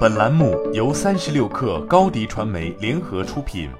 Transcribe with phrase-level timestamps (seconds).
[0.00, 3.70] 本栏目由三十六氪高低传媒联合出品。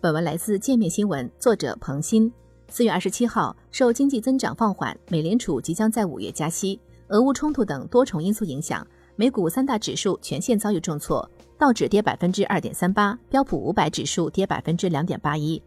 [0.00, 2.30] 本文来自界面新闻，作者彭鑫。
[2.68, 6.78] 四月二十七号，受经济增长放缓、美联储即将在五月加息、
[7.08, 8.86] 俄乌冲突等多重因素影响，
[9.16, 11.28] 美股三大指数全线遭遇重挫，
[11.58, 15.60] 道指跌百分之二点三八，标普五百指数跌百分之两点八一。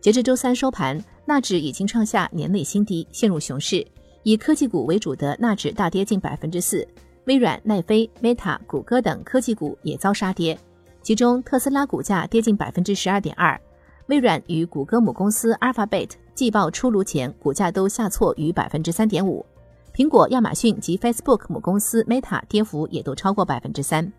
[0.00, 3.86] 截至周三收盘，纳指已经创下年内新低，陷入熊市。
[4.26, 6.84] 以科技股为主的纳指大跌近百分之四，
[7.26, 10.58] 微软、奈飞、Meta、谷歌等科技股也遭杀跌，
[11.00, 13.56] 其中特斯拉股价跌近百分之十二点二。
[14.08, 19.46] 微软与谷歌母公司 Alphabet 季报出炉前，股价都下挫逾百分之三点五。
[19.94, 24.12] 苹果、亚马逊及 Facebook 母公司 Meta 跌幅也都超过百分之三。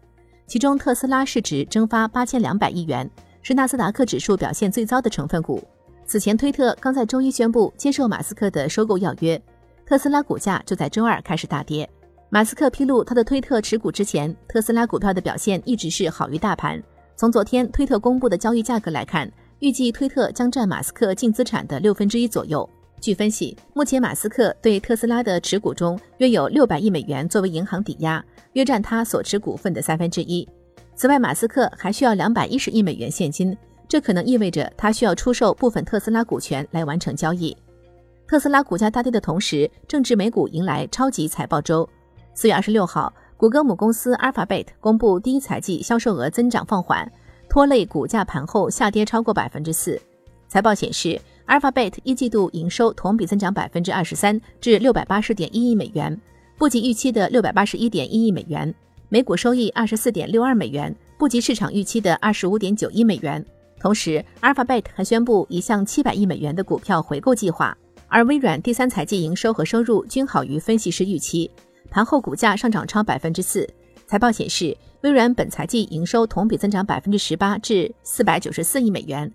[0.47, 3.11] 其中，特斯拉市值蒸发八千两百亿元，
[3.41, 5.61] 是纳斯达克指数表现最糟的成分股。
[6.05, 9.41] 此前，推特刚在周一宣布接受马斯克的收购要约。
[9.87, 11.89] 特斯拉股价就在周二开始大跌。
[12.29, 16.83] 马斯克披露他的推特持股之前，特斯拉股票的表现一直是好于大盘。
[17.15, 22.69] 从昨天推特公布的交易价格来看，预计推特将占马斯克净资产的六分之一左右。
[22.99, 28.21] 据分析，目前马斯克对特斯拉的持股中约有六百亿美元作为银行抵押，
[28.53, 30.45] 约占他所持股份的三分之一。
[30.95, 37.55] 此外，马斯克还需要两百一十亿美元现金，这可能意味着他需要出售部分特斯拉股权来完成交易。
[38.27, 41.87] 特斯拉股价大跌的同时，正值美股迎来超级财报周。
[42.33, 47.09] 四月二十六号，谷歌母公司 Alphabet 公布第一财季销售额增长放缓，
[47.47, 49.97] 拖累股价盘后下跌超过百分之四。
[50.49, 51.17] 财报显示
[51.47, 56.19] ，Alphabet 一季度营收同比增长百分之二十三，至六百八十点一亿美元，
[56.57, 58.69] 不及预期的六百八十一点一亿美元；
[59.07, 63.43] 每股收益二十四点六二美元，不及市场预期的二十五点九一美元。
[63.79, 67.77] 同时，Alphabet 还宣布一项七百亿美元的股票回购计划。
[68.09, 71.49] 而微软第三财季营收和收入均好于分析师预期，
[71.89, 73.67] 盘后股价上涨超百分之四。
[74.05, 79.29] 财报显示，微软本财季营收同比增长百分之十八，至四百九十四亿美元，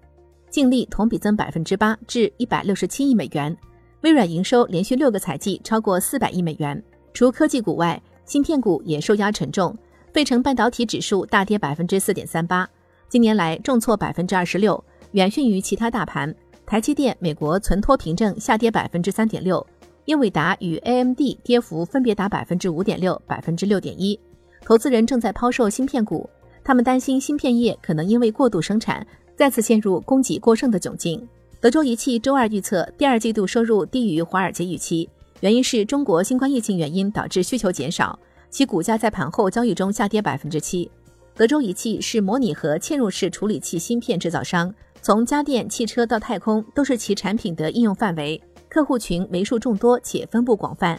[0.51, 3.55] 净利同比增百分之八，至一百六十七亿美元。
[4.01, 6.83] 微软营收连续六个财季超过四百亿美元。
[7.13, 9.77] 除科技股外，芯片股也受压沉重，
[10.15, 12.67] 费城半导体指数大跌百分之四点三八，
[13.11, 16.35] 今年来重挫百分之二十六，远逊于其他大盘。
[16.73, 19.67] 台积电美国存托凭证下跌百分之三点六，
[20.07, 24.19] 英伟达与 AMD 跌幅分别达百分之五点六、百分之六点一。
[24.65, 26.27] 投资人正在抛售芯片股，
[26.65, 29.07] 他们担心芯片业可能因为过度生产，
[29.37, 31.29] 再次陷入供给过剩的窘境。
[31.61, 35.07] 德州仪器周二预测第二季度收入低于华尔街预期，
[35.41, 38.19] 原因是中国新冠疫情原因导致需求减少，
[38.49, 40.91] 其股价在盘后交易中下跌百分之七。
[41.35, 44.73] 德州仪器是模拟和嵌入式处理器芯片制造商。
[45.01, 50.97] 从家电、汽车到太空，都是其产品的应用范围，客户群为数众多且分布广泛，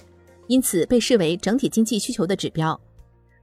[0.48, 2.78] 因此被视为整体经济需求的指标。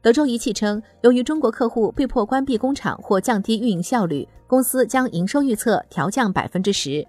[0.03, 7.07] 德州仪器称，由于中国客户被迫关闭工厂或降低运营效率，公司将营收预测调降百分之十。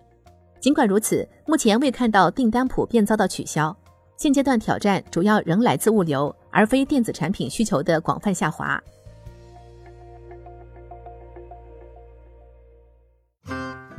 [0.59, 3.75] 尽管如此，目前未看到订单普遍遭到取消。
[4.15, 8.81] 现阶段挑战主要仍来自物流，而非电子产品需求的广泛下滑。